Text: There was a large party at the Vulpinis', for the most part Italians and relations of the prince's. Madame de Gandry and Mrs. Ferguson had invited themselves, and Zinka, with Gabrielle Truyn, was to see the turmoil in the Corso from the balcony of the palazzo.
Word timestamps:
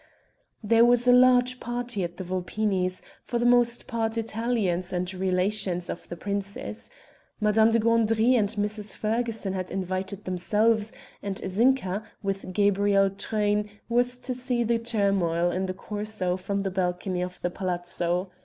There 0.63 0.83
was 0.83 1.07
a 1.07 1.13
large 1.13 1.59
party 1.59 2.03
at 2.03 2.17
the 2.17 2.23
Vulpinis', 2.23 3.03
for 3.23 3.37
the 3.37 3.45
most 3.45 3.85
part 3.85 4.17
Italians 4.17 4.91
and 4.91 5.13
relations 5.13 5.91
of 5.91 6.09
the 6.09 6.15
prince's. 6.17 6.89
Madame 7.39 7.69
de 7.69 7.77
Gandry 7.77 8.33
and 8.33 8.49
Mrs. 8.49 8.97
Ferguson 8.97 9.53
had 9.53 9.69
invited 9.69 10.23
themselves, 10.25 10.91
and 11.21 11.37
Zinka, 11.47 12.01
with 12.23 12.51
Gabrielle 12.51 13.11
Truyn, 13.11 13.69
was 13.89 14.17
to 14.17 14.33
see 14.33 14.63
the 14.63 14.79
turmoil 14.79 15.51
in 15.51 15.67
the 15.67 15.73
Corso 15.75 16.35
from 16.35 16.61
the 16.61 16.71
balcony 16.71 17.21
of 17.21 17.39
the 17.41 17.51
palazzo. 17.51 18.31